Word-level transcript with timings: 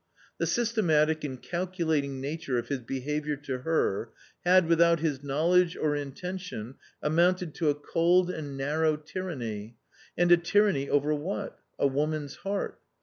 The 0.39 0.47
systematic 0.47 1.23
and 1.23 1.39
calculating 1.39 2.19
nature 2.19 2.57
of 2.57 2.69
his 2.69 2.79
behaviour 2.79 3.35
to 3.35 3.59
her 3.59 4.09
had, 4.43 4.65
without 4.67 4.99
his 4.99 5.21
knowledge 5.21 5.77
or 5.77 5.95
intention, 5.95 6.73
amounted 7.03 7.53
to 7.57 7.69
a 7.69 7.75
cold 7.75 8.31
and 8.31 8.57
narrow 8.57 8.97
tyranny, 8.97 9.75
and 10.17 10.31
a 10.31 10.37
tyranny 10.37 10.89
over 10.89 11.13
what? 11.13 11.59
a 11.77 11.85
woman's 11.85 12.37
heart. 12.37 12.79